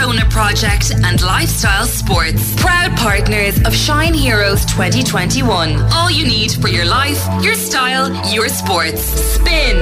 Shona 0.00 0.30
Project 0.30 0.92
and 1.04 1.20
Lifestyle 1.20 1.84
Sports. 1.84 2.54
Proud 2.56 2.96
partners 2.96 3.60
of 3.66 3.74
Shine 3.74 4.14
Heroes 4.14 4.64
2021. 4.64 5.76
All 5.92 6.10
you 6.10 6.26
need 6.26 6.52
for 6.52 6.68
your 6.68 6.86
life, 6.86 7.22
your 7.44 7.52
style, 7.52 8.08
your 8.32 8.48
sports. 8.48 9.02
Spin. 9.02 9.76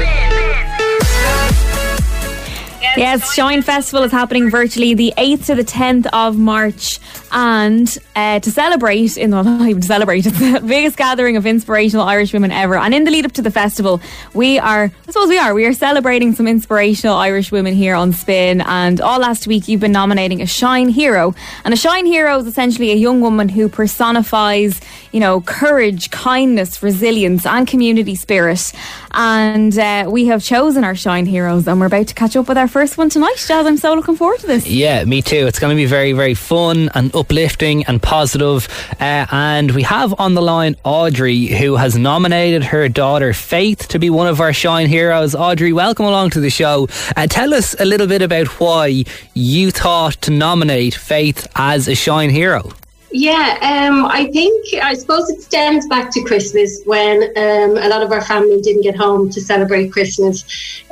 Yes, 2.96 3.32
Shine 3.32 3.62
Festival 3.62 4.02
is 4.02 4.10
happening 4.10 4.50
virtually 4.50 4.92
the 4.92 5.14
8th 5.16 5.46
to 5.46 5.54
the 5.54 5.62
10th 5.62 6.08
of 6.12 6.36
March. 6.36 6.98
And 7.30 7.96
uh, 8.16 8.40
to 8.40 8.50
celebrate, 8.50 9.16
in 9.16 9.30
the, 9.30 9.42
not 9.58 9.68
even 9.68 9.82
to 9.82 9.86
celebrate, 9.86 10.26
it's 10.26 10.38
the 10.38 10.60
biggest 10.60 10.96
gathering 10.96 11.36
of 11.36 11.46
inspirational 11.46 12.06
Irish 12.06 12.32
women 12.32 12.50
ever. 12.50 12.76
And 12.76 12.94
in 12.94 13.04
the 13.04 13.10
lead 13.10 13.24
up 13.24 13.32
to 13.32 13.42
the 13.42 13.50
festival, 13.50 14.00
we 14.34 14.58
are, 14.58 14.84
I 14.84 15.10
suppose 15.10 15.28
we 15.28 15.38
are, 15.38 15.54
we 15.54 15.66
are 15.66 15.72
celebrating 15.72 16.34
some 16.34 16.46
inspirational 16.46 17.16
Irish 17.16 17.52
women 17.52 17.74
here 17.74 17.94
on 17.94 18.12
Spin. 18.12 18.60
And 18.62 19.00
all 19.00 19.18
last 19.18 19.46
week, 19.46 19.68
you've 19.68 19.80
been 19.80 19.92
nominating 19.92 20.42
a 20.42 20.46
Shine 20.46 20.88
Hero. 20.88 21.34
And 21.64 21.74
a 21.74 21.76
Shine 21.76 22.06
Hero 22.06 22.38
is 22.38 22.46
essentially 22.46 22.90
a 22.92 22.96
young 22.96 23.20
woman 23.20 23.48
who 23.48 23.68
personifies, 23.68 24.80
you 25.12 25.20
know, 25.20 25.40
courage, 25.40 26.10
kindness, 26.10 26.82
resilience, 26.82 27.46
and 27.46 27.66
community 27.66 28.14
spirit. 28.14 28.72
And 29.12 29.76
uh, 29.78 30.08
we 30.10 30.26
have 30.26 30.42
chosen 30.42 30.84
our 30.84 30.94
Shine 30.94 31.26
Heroes, 31.26 31.66
and 31.66 31.80
we're 31.80 31.86
about 31.86 32.08
to 32.08 32.14
catch 32.14 32.36
up 32.36 32.48
with 32.48 32.58
our 32.58 32.68
first 32.68 32.98
one 32.98 33.08
tonight. 33.08 33.36
Jazz, 33.36 33.66
I'm 33.66 33.76
so 33.76 33.94
looking 33.94 34.16
forward 34.16 34.40
to 34.40 34.46
this. 34.46 34.66
Yeah, 34.66 35.04
me 35.04 35.22
too. 35.22 35.46
It's 35.46 35.58
going 35.58 35.74
to 35.74 35.76
be 35.76 35.86
very, 35.86 36.12
very 36.12 36.34
fun 36.34 36.90
and 36.94 37.10
uplifting 37.18 37.84
and 37.84 38.02
positive. 38.02 38.68
Uh, 39.00 39.26
and 39.30 39.70
we 39.72 39.82
have 39.82 40.18
on 40.18 40.34
the 40.34 40.42
line 40.42 40.76
Audrey, 40.84 41.46
who 41.46 41.76
has 41.76 41.96
nominated 41.96 42.64
her 42.64 42.88
daughter 42.88 43.32
Faith 43.32 43.88
to 43.88 43.98
be 43.98 44.10
one 44.10 44.26
of 44.26 44.40
our 44.40 44.52
Shine 44.52 44.86
Heroes. 44.86 45.34
Audrey, 45.34 45.72
welcome 45.72 46.06
along 46.06 46.30
to 46.30 46.40
the 46.40 46.50
show. 46.50 46.88
Uh, 47.16 47.26
tell 47.26 47.54
us 47.54 47.74
a 47.80 47.84
little 47.84 48.06
bit 48.06 48.22
about 48.22 48.46
why 48.60 49.04
you 49.34 49.70
thought 49.70 50.14
to 50.22 50.30
nominate 50.30 50.94
Faith 50.94 51.46
as 51.56 51.88
a 51.88 51.94
Shine 51.94 52.30
Hero. 52.30 52.72
Yeah, 53.10 53.56
um, 53.62 54.04
I 54.04 54.30
think 54.32 54.66
I 54.82 54.92
suppose 54.92 55.30
it 55.30 55.40
stems 55.40 55.86
back 55.86 56.10
to 56.10 56.22
Christmas 56.24 56.82
when 56.84 57.22
um, 57.38 57.78
a 57.78 57.88
lot 57.88 58.02
of 58.02 58.12
our 58.12 58.20
family 58.20 58.60
didn't 58.60 58.82
get 58.82 58.96
home 58.96 59.30
to 59.30 59.40
celebrate 59.40 59.92
Christmas. 59.92 60.44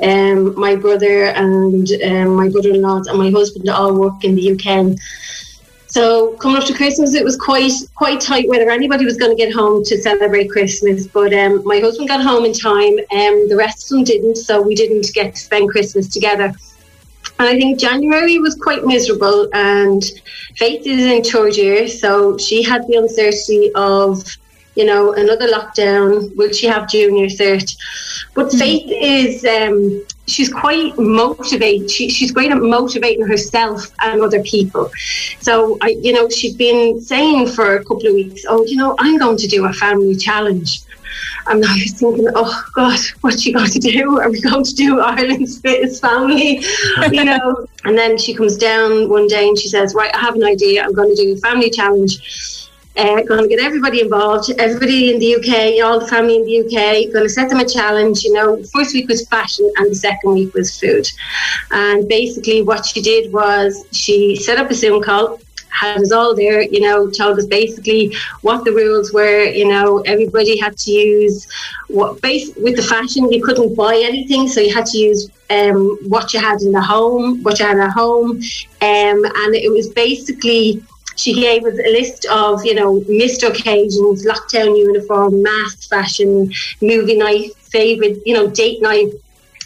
Um, 0.02 0.58
my 0.58 0.76
brother 0.76 1.26
and 1.26 1.86
um, 2.02 2.36
my 2.36 2.48
brother-in-law 2.48 3.02
and 3.08 3.18
my 3.18 3.30
husband 3.30 3.68
all 3.68 3.94
work 3.94 4.24
in 4.24 4.34
the 4.34 4.52
UK. 4.52 4.96
So 5.88 6.32
coming 6.36 6.56
up 6.58 6.64
to 6.64 6.74
Christmas, 6.74 7.14
it 7.14 7.24
was 7.24 7.36
quite 7.36 7.72
quite 7.94 8.20
tight 8.20 8.48
whether 8.48 8.70
anybody 8.70 9.04
was 9.04 9.16
going 9.16 9.36
to 9.36 9.42
get 9.42 9.54
home 9.54 9.84
to 9.84 9.98
celebrate 9.98 10.50
Christmas. 10.50 11.06
But 11.06 11.32
um, 11.32 11.64
my 11.64 11.78
husband 11.78 12.08
got 12.08 12.22
home 12.22 12.44
in 12.44 12.52
time, 12.52 12.98
and 13.10 13.42
um, 13.42 13.48
the 13.48 13.56
rest 13.56 13.84
of 13.84 13.96
them 13.96 14.04
didn't, 14.04 14.36
so 14.36 14.60
we 14.60 14.74
didn't 14.74 15.12
get 15.14 15.34
to 15.34 15.40
spend 15.40 15.70
Christmas 15.70 16.08
together. 16.08 16.52
And 17.38 17.48
I 17.48 17.58
think 17.58 17.78
January 17.78 18.38
was 18.38 18.54
quite 18.54 18.84
miserable. 18.84 19.48
And 19.52 20.02
Faith 20.56 20.86
is 20.86 21.04
in 21.04 21.22
third 21.22 21.54
year, 21.56 21.86
so 21.86 22.38
she 22.38 22.62
had 22.62 22.86
the 22.86 22.94
uncertainty 22.94 23.70
of, 23.74 24.24
you 24.76 24.84
know, 24.84 25.12
another 25.14 25.48
lockdown. 25.48 26.34
Will 26.36 26.52
she 26.52 26.66
have 26.66 26.88
junior 26.88 27.26
cert? 27.26 27.76
But 28.34 28.46
mm-hmm. 28.46 28.58
Faith 28.58 28.88
is, 28.88 29.44
um, 29.44 30.04
she's 30.26 30.52
quite 30.52 30.96
motivated. 30.98 31.90
She, 31.90 32.10
she's 32.10 32.30
great 32.30 32.52
at 32.52 32.58
motivating 32.58 33.26
herself 33.26 33.90
and 34.02 34.20
other 34.20 34.42
people. 34.42 34.90
So, 35.40 35.78
I, 35.80 35.96
you 36.00 36.12
know, 36.12 36.28
she's 36.28 36.54
been 36.54 37.00
saying 37.00 37.48
for 37.48 37.76
a 37.76 37.84
couple 37.84 38.06
of 38.06 38.14
weeks, 38.14 38.44
oh, 38.48 38.64
you 38.66 38.76
know, 38.76 38.94
I'm 38.98 39.18
going 39.18 39.38
to 39.38 39.46
do 39.46 39.64
a 39.64 39.72
family 39.72 40.14
challenge. 40.14 40.82
And 41.48 41.64
I 41.64 41.72
was 41.74 41.92
thinking, 41.92 42.26
oh 42.34 42.64
God, 42.74 42.98
what's 43.20 43.40
she 43.40 43.52
going 43.52 43.70
to 43.70 43.78
do? 43.78 44.20
Are 44.20 44.30
we 44.30 44.40
going 44.40 44.64
to 44.64 44.74
do 44.74 45.00
Ireland's 45.00 45.60
fittest 45.60 46.02
family? 46.02 46.62
you 47.10 47.24
know. 47.24 47.66
And 47.84 47.96
then 47.96 48.18
she 48.18 48.34
comes 48.34 48.56
down 48.56 49.08
one 49.08 49.28
day 49.28 49.48
and 49.48 49.58
she 49.58 49.68
says, 49.68 49.94
right, 49.94 50.14
I 50.14 50.18
have 50.18 50.34
an 50.34 50.44
idea. 50.44 50.84
I'm 50.84 50.92
going 50.92 51.14
to 51.14 51.16
do 51.16 51.32
a 51.34 51.36
family 51.36 51.70
challenge. 51.70 52.65
Uh, 52.96 53.22
going 53.22 53.42
to 53.42 53.48
get 53.48 53.60
everybody 53.60 54.00
involved, 54.00 54.50
everybody 54.58 55.12
in 55.12 55.18
the 55.18 55.36
UK, 55.36 55.84
all 55.84 56.00
the 56.00 56.06
family 56.06 56.36
in 56.36 56.44
the 56.46 56.60
UK, 56.60 57.12
going 57.12 57.24
to 57.24 57.28
set 57.28 57.50
them 57.50 57.60
a 57.60 57.68
challenge. 57.68 58.24
You 58.24 58.32
know, 58.32 58.62
first 58.72 58.94
week 58.94 59.08
was 59.08 59.26
fashion 59.28 59.70
and 59.76 59.90
the 59.90 59.94
second 59.94 60.32
week 60.32 60.54
was 60.54 60.78
food. 60.78 61.06
And 61.70 62.08
basically, 62.08 62.62
what 62.62 62.86
she 62.86 63.02
did 63.02 63.32
was 63.32 63.84
she 63.92 64.36
set 64.36 64.58
up 64.58 64.70
a 64.70 64.74
Zoom 64.74 65.02
call 65.02 65.38
had 65.76 66.00
us 66.00 66.12
all 66.12 66.34
there, 66.34 66.62
you 66.62 66.80
know, 66.80 67.10
told 67.10 67.38
us 67.38 67.46
basically 67.46 68.16
what 68.40 68.64
the 68.64 68.72
rules 68.72 69.12
were. 69.12 69.44
You 69.44 69.68
know, 69.68 69.98
everybody 70.00 70.58
had 70.58 70.76
to 70.78 70.90
use 70.90 71.46
what 71.88 72.20
base 72.22 72.54
with 72.56 72.76
the 72.76 72.82
fashion. 72.82 73.30
You 73.30 73.42
couldn't 73.44 73.74
buy 73.74 73.96
anything, 73.96 74.48
so 74.48 74.60
you 74.60 74.74
had 74.74 74.86
to 74.86 74.98
use 74.98 75.30
um, 75.50 75.98
what 76.08 76.32
you 76.32 76.40
had 76.40 76.62
in 76.62 76.72
the 76.72 76.80
home, 76.80 77.42
what 77.42 77.58
you 77.58 77.66
had 77.66 77.78
at 77.78 77.90
home, 77.90 78.30
um, 78.30 79.18
and 79.42 79.54
it 79.54 79.72
was 79.72 79.88
basically. 79.88 80.82
She 81.16 81.34
gave 81.34 81.64
us 81.64 81.74
a 81.74 81.92
list 81.92 82.26
of, 82.26 82.64
you 82.64 82.74
know, 82.74 83.02
missed 83.08 83.42
occasions, 83.42 84.24
lockdown 84.24 84.76
uniform, 84.76 85.42
mask 85.42 85.88
fashion, 85.88 86.52
movie 86.80 87.16
night, 87.16 87.54
favourite, 87.56 88.18
you 88.24 88.34
know, 88.34 88.48
date 88.48 88.82
night, 88.82 89.10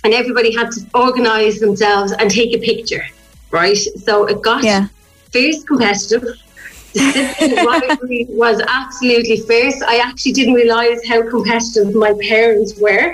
and 0.05 0.15
everybody 0.15 0.55
had 0.55 0.71
to 0.73 0.81
organise 0.95 1.61
themselves 1.61 2.13
and 2.13 2.31
take 2.31 2.55
a 2.55 2.59
picture, 2.59 3.05
right? 3.51 3.77
So 3.77 4.27
it 4.27 4.43
got 4.43 4.65
yeah 4.65 4.87
fierce 5.31 5.63
competitive. 5.65 6.25
The 6.93 7.65
rivalry 7.65 8.27
was 8.31 8.61
absolutely 8.67 9.37
fierce. 9.37 9.81
I 9.81 9.99
actually 9.99 10.33
didn't 10.33 10.55
realise 10.55 11.07
how 11.07 11.23
competitive 11.31 11.95
my 11.95 12.15
parents 12.21 12.81
were, 12.81 13.11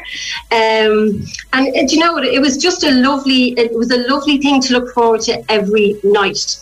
um, 0.50 1.26
and, 1.53 1.66
and 1.76 1.92
you 1.92 1.98
know 1.98 2.14
what? 2.14 2.24
It 2.24 2.41
was 2.41 2.56
just 2.56 2.84
a 2.84 2.91
lovely. 2.91 3.48
It 3.58 3.74
was 3.74 3.91
a 3.91 3.98
lovely 4.08 4.38
thing 4.38 4.62
to 4.62 4.72
look 4.72 4.94
forward 4.94 5.20
to 5.22 5.44
every 5.53 6.00
night. 6.03 6.58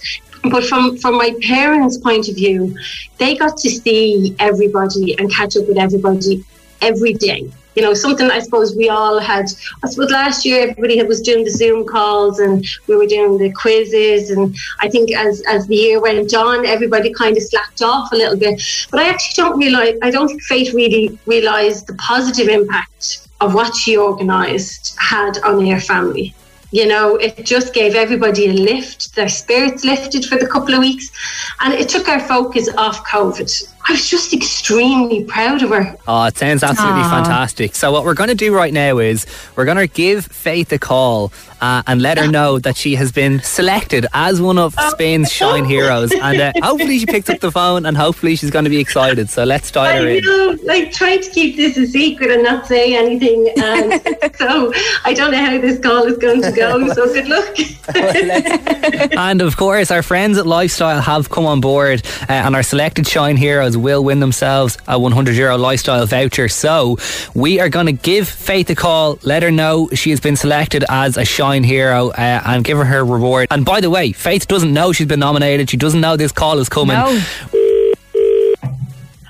But 0.50 0.64
from 0.64 0.96
from 0.98 1.16
my 1.16 1.34
parents' 1.42 1.98
point 1.98 2.28
of 2.28 2.34
view, 2.34 2.76
they 3.18 3.36
got 3.36 3.56
to 3.58 3.70
see 3.70 4.34
everybody 4.38 5.18
and 5.18 5.32
catch 5.32 5.56
up 5.56 5.66
with 5.66 5.78
everybody 5.78 6.44
every 6.80 7.14
day 7.14 7.50
you 7.74 7.82
know, 7.82 7.94
something 7.94 8.30
I 8.30 8.38
suppose 8.38 8.76
we 8.76 8.88
all 8.88 9.18
had. 9.18 9.46
I 9.82 9.88
suppose 9.88 10.10
last 10.10 10.44
year 10.44 10.68
everybody 10.68 11.02
was 11.02 11.20
doing 11.20 11.44
the 11.44 11.50
Zoom 11.50 11.86
calls 11.86 12.38
and 12.38 12.64
we 12.86 12.96
were 12.96 13.06
doing 13.06 13.36
the 13.38 13.52
quizzes, 13.52 14.30
and 14.30 14.54
I 14.80 14.88
think 14.88 15.10
as 15.12 15.42
as 15.48 15.66
the 15.66 15.76
year 15.76 16.00
went 16.00 16.34
on, 16.34 16.66
everybody 16.66 17.12
kind 17.12 17.36
of 17.36 17.42
slacked 17.42 17.82
off 17.82 18.12
a 18.12 18.16
little 18.16 18.36
bit. 18.36 18.62
But 18.90 19.00
I 19.00 19.08
actually 19.08 19.42
don't 19.42 19.58
realize. 19.58 19.98
I 20.02 20.10
don't 20.10 20.28
think 20.28 20.42
Faith 20.42 20.72
really 20.72 21.18
realised 21.26 21.86
the 21.86 21.94
positive 21.94 22.48
impact 22.48 23.28
of 23.40 23.54
what 23.54 23.74
she 23.74 23.98
organised 23.98 24.96
had 24.98 25.38
on 25.38 25.66
her 25.66 25.80
family 25.80 26.34
you 26.74 26.88
know, 26.88 27.14
it 27.14 27.46
just 27.46 27.72
gave 27.72 27.94
everybody 27.94 28.48
a 28.48 28.52
lift. 28.52 29.14
Their 29.14 29.28
spirits 29.28 29.84
lifted 29.84 30.24
for 30.24 30.36
the 30.36 30.48
couple 30.48 30.74
of 30.74 30.80
weeks, 30.80 31.08
and 31.60 31.72
it 31.72 31.88
took 31.88 32.08
our 32.08 32.18
focus 32.18 32.68
off 32.76 33.06
COVID. 33.06 33.48
I 33.86 33.92
was 33.92 34.08
just 34.08 34.32
extremely 34.32 35.24
proud 35.24 35.62
of 35.62 35.68
her. 35.68 35.94
Oh, 36.08 36.24
it 36.24 36.38
sounds 36.38 36.62
absolutely 36.62 37.02
Aww. 37.02 37.10
fantastic. 37.10 37.74
So, 37.74 37.92
what 37.92 38.04
we're 38.04 38.14
going 38.14 38.30
to 38.30 38.34
do 38.34 38.54
right 38.54 38.72
now 38.72 38.98
is 38.98 39.26
we're 39.56 39.66
going 39.66 39.76
to 39.76 39.86
give 39.86 40.24
Faith 40.24 40.72
a 40.72 40.78
call 40.78 41.32
uh, 41.60 41.82
and 41.86 42.00
let 42.00 42.16
her 42.16 42.26
know 42.26 42.58
that 42.58 42.76
she 42.76 42.94
has 42.94 43.12
been 43.12 43.40
selected 43.40 44.06
as 44.14 44.40
one 44.40 44.58
of 44.58 44.74
oh. 44.78 44.90
Spin's 44.90 45.30
Shine 45.30 45.66
Heroes. 45.66 46.12
And 46.12 46.40
uh, 46.40 46.52
hopefully, 46.62 46.98
she 46.98 47.04
picks 47.04 47.28
up 47.28 47.40
the 47.40 47.52
phone 47.52 47.84
and 47.84 47.94
hopefully, 47.94 48.36
she's 48.36 48.50
going 48.50 48.64
to 48.64 48.70
be 48.70 48.78
excited. 48.78 49.28
So, 49.28 49.44
let's 49.44 49.70
dial 49.70 50.02
her 50.02 50.08
in. 50.08 50.24
Know, 50.24 50.56
like, 50.62 50.90
trying 50.90 51.20
to 51.20 51.30
keep 51.30 51.56
this 51.56 51.76
a 51.76 51.86
secret 51.86 52.30
and 52.30 52.42
not 52.42 52.66
say 52.66 52.96
anything. 52.96 53.52
And 53.62 54.00
so, 54.36 54.72
I 55.04 55.12
don't 55.12 55.30
know 55.30 55.44
how 55.44 55.60
this 55.60 55.78
call 55.78 56.04
is 56.04 56.16
going 56.16 56.40
to 56.40 56.52
go. 56.52 56.90
So, 56.94 57.12
good 57.12 57.28
luck. 57.28 57.54
and 59.18 59.42
of 59.42 59.58
course, 59.58 59.90
our 59.90 60.02
friends 60.02 60.38
at 60.38 60.46
Lifestyle 60.46 61.02
have 61.02 61.28
come 61.28 61.44
on 61.44 61.60
board, 61.60 62.02
uh, 62.22 62.32
and 62.32 62.56
our 62.56 62.62
selected 62.62 63.06
Shine 63.06 63.36
Heroes 63.36 63.73
will 63.76 64.04
win 64.04 64.20
themselves 64.20 64.78
a 64.86 64.98
100 64.98 65.34
euro 65.34 65.56
lifestyle 65.56 66.06
voucher. 66.06 66.48
So 66.48 66.98
we 67.34 67.60
are 67.60 67.68
going 67.68 67.86
to 67.86 67.92
give 67.92 68.28
Faith 68.28 68.70
a 68.70 68.74
call, 68.74 69.18
let 69.22 69.42
her 69.42 69.50
know 69.50 69.88
she 69.94 70.10
has 70.10 70.20
been 70.20 70.36
selected 70.36 70.84
as 70.88 71.16
a 71.16 71.24
Shine 71.24 71.64
Hero, 71.64 72.10
uh, 72.10 72.42
and 72.44 72.64
give 72.64 72.78
her 72.78 72.84
her 72.84 73.04
reward. 73.04 73.48
And 73.50 73.64
by 73.64 73.80
the 73.80 73.90
way, 73.90 74.12
Faith 74.12 74.46
doesn't 74.48 74.72
know 74.72 74.92
she's 74.92 75.06
been 75.06 75.20
nominated. 75.20 75.70
She 75.70 75.76
doesn't 75.76 76.00
know 76.00 76.16
this 76.16 76.32
call 76.32 76.58
is 76.58 76.68
coming. 76.68 76.96
No. 76.96 77.20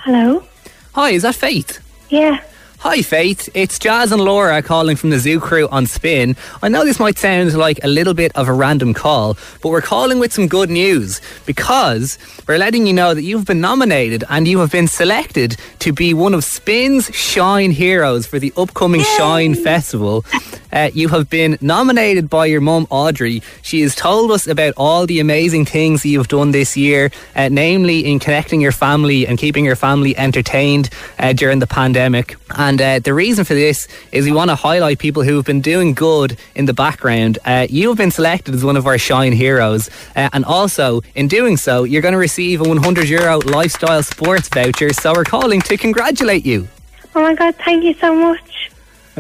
Hello. 0.05 0.45
Hi, 0.93 1.11
is 1.11 1.23
that 1.23 1.35
Faith? 1.35 1.81
Yeah. 2.11 2.43
Hi, 2.87 3.01
Faith. 3.01 3.49
It's 3.55 3.79
Jazz 3.79 4.13
and 4.13 4.21
Laura 4.21 4.61
calling 4.61 4.97
from 4.97 5.09
the 5.09 5.19
Zoo 5.19 5.41
Crew 5.41 5.67
on 5.71 5.87
Spin. 5.87 6.37
I 6.63 6.69
know 6.69 6.85
this 6.85 7.01
might 7.01 7.17
sound 7.17 7.55
like 7.55 7.83
a 7.83 7.89
little 7.89 8.13
bit 8.13 8.31
of 8.37 8.47
a 8.47 8.53
random 8.53 8.93
call, 8.93 9.39
but 9.63 9.71
we're 9.71 9.81
calling 9.81 10.19
with 10.19 10.35
some 10.35 10.49
good 10.49 10.69
news 10.69 11.23
because 11.47 12.19
we're 12.47 12.59
letting 12.59 12.87
you 12.87 12.93
know 12.93 13.15
that 13.15 13.23
you've 13.23 13.47
been 13.47 13.63
nominated 13.63 14.23
and 14.29 14.47
you 14.47 14.59
have 14.59 14.71
been 14.71 14.87
selected 14.87 15.57
to 15.79 15.95
be 15.95 16.13
one 16.13 16.35
of 16.35 16.45
Spin's 16.45 17.07
Shine 17.15 17.71
Heroes 17.71 18.27
for 18.27 18.39
the 18.39 18.53
upcoming 18.55 19.01
Yay! 19.01 19.17
Shine 19.17 19.55
Festival. 19.55 20.23
Uh, 20.71 20.91
you 20.93 21.09
have 21.09 21.31
been 21.31 21.57
nominated 21.61 22.29
by 22.29 22.45
your 22.45 22.61
mum, 22.61 22.87
Audrey. 22.91 23.43
She 23.63 23.81
has 23.83 23.95
told 23.95 24.33
us 24.33 24.49
about 24.49 24.75
all 24.77 25.07
the 25.07 25.21
amazing 25.21 25.65
things 25.67 26.03
that 26.03 26.09
you've 26.09 26.29
done 26.29 26.51
this 26.51 26.77
year, 26.77 27.13
uh, 27.37 27.49
namely 27.49 28.05
in 28.05 28.19
connecting 28.19 28.61
your 28.61 28.73
family 28.73 29.25
and 29.25 29.39
keeping 29.39 29.65
your 29.65 29.77
family 29.77 30.17
entertained 30.19 30.91
uh, 31.19 31.33
during 31.33 31.61
the 31.61 31.69
pandemic. 31.69 32.37
And 32.51 32.74
And 32.75 32.83
uh, 32.83 32.99
the 32.99 33.15
reason 33.15 33.45
for 33.45 33.55
this 33.55 33.87
is 34.11 34.25
we 34.25 34.33
want 34.33 34.51
to 34.51 34.57
highlight 34.57 34.99
people 34.99 35.23
who 35.23 35.37
have 35.37 35.45
been 35.45 35.61
doing 35.61 35.95
good 35.95 36.37
in 36.57 36.65
the 36.65 36.73
background. 36.73 37.39
Uh, 37.45 37.69
you 37.71 37.87
have 37.87 37.97
been 37.97 38.11
selected 38.11 38.53
as 38.53 38.65
one 38.65 38.77
of 38.77 38.85
our 38.85 38.99
Shine 38.99 39.31
Heroes. 39.31 39.89
Uh, 40.17 40.29
and 40.33 40.45
also, 40.45 41.01
in 41.15 41.29
doing 41.29 41.57
so, 41.57 41.85
you're 41.85 42.03
going 42.03 42.15
to 42.15 42.19
receive 42.19 42.61
a 42.61 42.65
100 42.65 43.09
euro 43.09 43.39
lifestyle 43.39 44.03
sports 44.03 44.49
voucher. 44.49 44.93
So 44.93 45.13
we're 45.13 45.23
calling 45.23 45.61
to 45.61 45.77
congratulate 45.77 46.45
you. 46.45 46.67
Oh 47.15 47.23
my 47.23 47.37
God, 47.37 47.55
thank 47.65 47.85
you 47.85 47.95
so 47.95 48.13
much. 48.13 48.73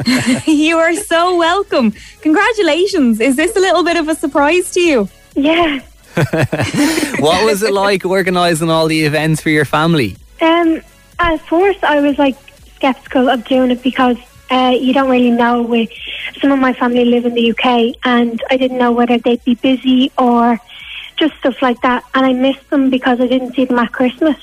you 0.49 0.77
are 0.77 0.95
so 0.95 1.37
welcome. 1.37 1.93
Congratulations. 2.23 3.21
Is 3.21 3.37
this 3.37 3.55
a 3.55 3.61
little 3.61 3.85
bit 3.85 3.97
of 3.97 4.09
a 4.09 4.17
surprise 4.17 4.73
to 4.73 4.81
you? 4.81 5.09
Yeah. 5.37 5.79
what 7.21 7.45
was 7.45 7.62
it 7.62 7.73
like 7.73 8.05
organising 8.05 8.69
all 8.69 8.89
the 8.89 9.05
events 9.05 9.41
for 9.41 9.51
your 9.51 9.65
family? 9.65 10.17
Um, 10.41 10.83
at 11.21 11.37
first, 11.43 11.85
I 11.85 12.01
was 12.01 12.19
like 12.19 12.37
skeptical 12.76 13.29
of 13.29 13.44
doing 13.44 13.71
it 13.71 13.82
because 13.82 14.17
uh, 14.50 14.76
you 14.79 14.93
don't 14.93 15.11
really 15.11 15.31
know. 15.31 15.62
We, 15.62 15.88
some 16.41 16.53
of 16.53 16.59
my 16.59 16.73
family 16.73 17.05
live 17.05 17.26
in 17.26 17.35
the 17.35 17.50
UK, 17.50 17.97
and 18.05 18.43
I 18.50 18.56
didn't 18.56 18.79
know 18.79 18.93
whether 18.93 19.19
they'd 19.19 19.44
be 19.44 19.55
busy 19.55 20.12
or 20.19 20.61
just 21.17 21.35
stuff 21.37 21.62
like 21.62 21.81
that. 21.82 22.05
And 22.15 22.26
I 22.26 22.32
missed 22.32 22.69
them 22.71 22.91
because 22.91 23.21
I 23.21 23.26
didn't 23.26 23.55
see 23.55 23.65
them 23.65 23.79
at 23.79 23.93
Christmas. 23.93 24.37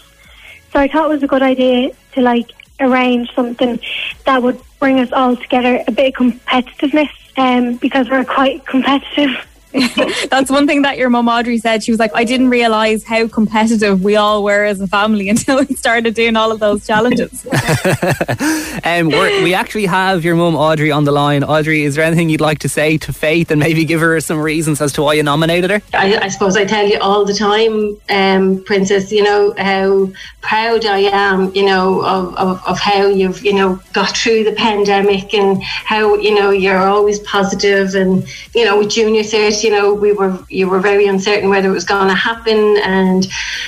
So 0.73 0.79
I 0.79 0.87
thought 0.87 1.05
it 1.05 1.13
was 1.13 1.23
a 1.23 1.27
good 1.27 1.43
idea 1.43 1.91
to 2.13 2.21
like 2.21 2.51
arrange 2.79 3.33
something 3.35 3.79
that 4.25 4.41
would 4.41 4.59
bring 4.79 4.99
us 4.99 5.11
all 5.11 5.35
together, 5.35 5.83
a 5.87 5.91
bit 5.91 6.13
of 6.13 6.13
competitiveness, 6.15 7.09
um, 7.37 7.75
because 7.75 8.09
we're 8.09 8.25
quite 8.25 8.65
competitive. 8.65 9.47
That's 10.29 10.51
one 10.51 10.67
thing 10.67 10.81
that 10.81 10.97
your 10.97 11.09
mum 11.09 11.27
Audrey 11.29 11.57
said. 11.57 11.83
She 11.83 11.91
was 11.91 11.99
like, 11.99 12.11
I 12.13 12.23
didn't 12.23 12.49
realise 12.49 13.03
how 13.03 13.27
competitive 13.27 14.03
we 14.03 14.17
all 14.17 14.43
were 14.43 14.65
as 14.65 14.81
a 14.81 14.87
family 14.87 15.29
until 15.33 15.59
we 15.59 15.75
started 15.75 16.13
doing 16.13 16.35
all 16.35 16.51
of 16.51 16.59
those 16.59 16.85
challenges. 16.85 17.45
um, 18.83 19.07
we 19.07 19.53
actually 19.53 19.85
have 19.85 20.25
your 20.25 20.35
mum 20.35 20.55
Audrey 20.55 20.91
on 20.91 21.05
the 21.05 21.11
line. 21.11 21.43
Audrey, 21.43 21.83
is 21.83 21.95
there 21.95 22.03
anything 22.03 22.29
you'd 22.29 22.41
like 22.41 22.59
to 22.59 22.69
say 22.69 22.97
to 22.97 23.13
Faith 23.13 23.49
and 23.49 23.59
maybe 23.59 23.85
give 23.85 24.01
her 24.01 24.19
some 24.19 24.39
reasons 24.39 24.81
as 24.81 24.91
to 24.93 25.03
why 25.03 25.13
you 25.13 25.23
nominated 25.23 25.69
her? 25.69 25.81
I, 25.93 26.17
I 26.17 26.27
suppose 26.27 26.57
I 26.57 26.65
tell 26.65 26.85
you 26.85 26.99
all 26.99 27.23
the 27.23 27.33
time, 27.33 27.97
um, 28.09 28.63
Princess, 28.65 29.11
you 29.11 29.23
know, 29.23 29.53
how 29.57 30.11
proud 30.41 30.85
I 30.85 30.99
am, 30.99 31.53
you 31.55 31.65
know, 31.65 32.03
of, 32.03 32.35
of, 32.35 32.67
of 32.67 32.79
how 32.79 33.07
you've, 33.07 33.43
you 33.43 33.53
know, 33.53 33.79
got 33.93 34.17
through 34.17 34.43
the 34.43 34.53
pandemic 34.53 35.33
and 35.33 35.63
how, 35.63 36.15
you 36.15 36.35
know, 36.35 36.49
you're 36.49 36.77
always 36.77 37.19
positive 37.19 37.95
and, 37.95 38.27
you 38.53 38.65
know, 38.65 38.77
with 38.77 38.89
Junior 38.89 39.21
Cert 39.21 39.60
you 39.63 39.71
know, 39.71 39.93
we 39.93 40.11
were 40.13 40.37
you 40.49 40.69
were 40.69 40.79
very 40.79 41.07
uncertain 41.07 41.49
whether 41.49 41.69
it 41.69 41.73
was 41.73 41.85
going 41.85 42.07
to 42.07 42.15
happen, 42.15 42.77
and 42.83 43.23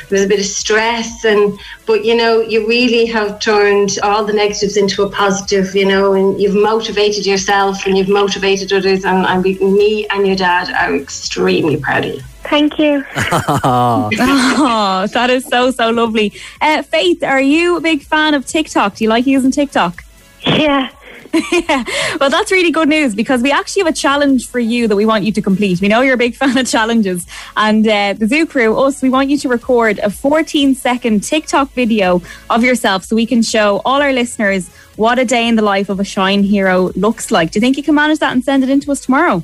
there 0.09 0.19
was 0.19 0.23
a 0.23 0.27
bit 0.27 0.39
of 0.39 0.45
stress. 0.45 1.25
And 1.25 1.57
but 1.85 2.05
you 2.05 2.15
know, 2.15 2.41
you 2.41 2.67
really 2.67 3.05
have 3.07 3.39
turned 3.39 3.99
all 4.03 4.23
the 4.25 4.33
negatives 4.33 4.77
into 4.77 5.03
a 5.03 5.09
positive. 5.09 5.75
You 5.75 5.85
know, 5.85 6.13
and 6.13 6.41
you've 6.41 6.55
motivated 6.55 7.25
yourself 7.25 7.85
and 7.85 7.97
you've 7.97 8.09
motivated 8.09 8.71
others. 8.73 9.05
And 9.05 9.25
I'm 9.25 9.41
me 9.41 10.07
and 10.07 10.25
your 10.25 10.35
dad 10.35 10.69
are 10.71 10.95
extremely 10.95 11.77
proud 11.77 12.05
of 12.05 12.15
you. 12.15 12.21
Thank 12.43 12.77
you. 12.77 13.03
oh, 13.15 15.07
that 15.13 15.29
is 15.29 15.45
so 15.45 15.71
so 15.71 15.89
lovely. 15.89 16.33
Uh, 16.61 16.81
Faith, 16.83 17.23
are 17.23 17.41
you 17.41 17.77
a 17.77 17.81
big 17.81 18.03
fan 18.03 18.33
of 18.33 18.45
TikTok? 18.45 18.95
Do 18.95 19.03
you 19.03 19.09
like 19.09 19.25
using 19.25 19.51
TikTok? 19.51 20.03
Yeah. 20.45 20.89
yeah. 21.51 21.83
Well, 22.19 22.29
that's 22.29 22.51
really 22.51 22.69
good 22.69 22.87
news 22.87 23.15
because 23.15 23.41
we 23.41 23.51
actually 23.51 23.81
have 23.81 23.91
a 23.91 23.95
challenge 23.95 24.47
for 24.47 24.59
you 24.59 24.87
that 24.87 24.95
we 24.95 25.05
want 25.05 25.23
you 25.23 25.31
to 25.31 25.41
complete. 25.41 25.81
We 25.81 25.87
know 25.87 26.01
you're 26.01 26.13
a 26.13 26.17
big 26.17 26.35
fan 26.41 26.57
of 26.57 26.67
challenges. 26.67 27.25
And 27.57 27.87
uh, 27.87 28.13
the 28.13 28.27
Zoo 28.27 28.45
Crew, 28.45 28.77
us, 28.77 29.01
we 29.01 29.09
want 29.09 29.29
you 29.29 29.37
to 29.39 29.49
record 29.49 29.99
a 29.99 30.11
14 30.11 30.75
second 30.75 31.23
TikTok 31.23 31.71
video 31.71 32.21
of 32.49 32.63
yourself 32.63 33.05
so 33.05 33.15
we 33.15 33.25
can 33.25 33.41
show 33.41 33.81
all 33.83 34.01
our 34.01 34.13
listeners 34.13 34.69
what 34.95 35.17
a 35.17 35.25
day 35.25 35.47
in 35.47 35.55
the 35.55 35.63
life 35.63 35.89
of 35.89 35.99
a 35.99 36.03
Shine 36.03 36.43
hero 36.43 36.91
looks 36.95 37.31
like. 37.31 37.49
Do 37.51 37.57
you 37.57 37.61
think 37.61 37.77
you 37.77 37.83
can 37.83 37.95
manage 37.95 38.19
that 38.19 38.31
and 38.31 38.43
send 38.43 38.63
it 38.63 38.69
in 38.69 38.79
to 38.81 38.91
us 38.91 39.01
tomorrow? 39.01 39.43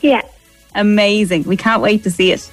Yeah. 0.00 0.22
Amazing. 0.74 1.44
We 1.44 1.56
can't 1.56 1.82
wait 1.82 2.02
to 2.04 2.10
see 2.10 2.32
it. 2.32 2.50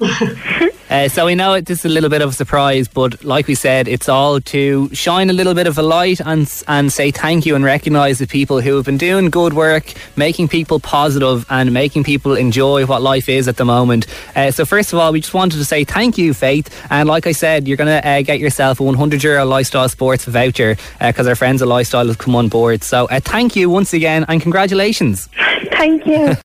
uh, 0.90 1.08
so 1.08 1.26
we 1.26 1.34
know 1.34 1.54
it, 1.54 1.66
this 1.66 1.80
is 1.80 1.84
a 1.84 1.88
little 1.88 2.08
bit 2.08 2.22
of 2.22 2.30
a 2.30 2.32
surprise, 2.32 2.88
but 2.88 3.24
like 3.24 3.46
we 3.46 3.54
said, 3.54 3.88
it's 3.88 4.08
all 4.08 4.40
to 4.40 4.88
shine 4.94 5.28
a 5.28 5.32
little 5.32 5.54
bit 5.54 5.66
of 5.66 5.76
a 5.76 5.82
light 5.82 6.20
and 6.20 6.50
and 6.68 6.92
say 6.92 7.10
thank 7.10 7.44
you 7.46 7.54
and 7.54 7.64
recognise 7.64 8.18
the 8.18 8.26
people 8.26 8.60
who 8.60 8.76
have 8.76 8.84
been 8.84 8.96
doing 8.96 9.30
good 9.30 9.52
work, 9.52 9.92
making 10.16 10.48
people 10.48 10.80
positive 10.80 11.44
and 11.50 11.72
making 11.72 12.04
people 12.04 12.34
enjoy 12.34 12.86
what 12.86 13.02
life 13.02 13.28
is 13.28 13.48
at 13.48 13.56
the 13.56 13.64
moment. 13.64 14.06
Uh, 14.34 14.50
so 14.50 14.64
first 14.64 14.92
of 14.92 14.98
all, 14.98 15.12
we 15.12 15.20
just 15.20 15.34
wanted 15.34 15.56
to 15.58 15.64
say 15.64 15.84
thank 15.84 16.16
you, 16.16 16.32
Faith. 16.34 16.68
And 16.90 17.08
like 17.08 17.26
I 17.26 17.32
said, 17.32 17.66
you're 17.66 17.76
going 17.76 18.02
to 18.02 18.08
uh, 18.08 18.22
get 18.22 18.38
yourself 18.38 18.80
a 18.80 18.82
100 18.82 19.22
euro 19.22 19.44
Lifestyle 19.44 19.88
Sports 19.88 20.24
voucher 20.24 20.76
because 21.00 21.26
uh, 21.26 21.30
our 21.30 21.36
friends 21.36 21.60
at 21.62 21.68
Lifestyle 21.68 22.06
have 22.06 22.18
come 22.18 22.34
on 22.34 22.48
board. 22.48 22.82
So 22.82 23.06
uh, 23.06 23.20
thank 23.20 23.56
you 23.56 23.68
once 23.68 23.92
again 23.92 24.24
and 24.28 24.40
congratulations. 24.40 25.28
Thank 25.72 26.06
you. 26.06 26.28